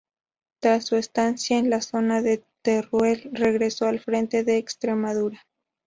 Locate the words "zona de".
1.79-2.43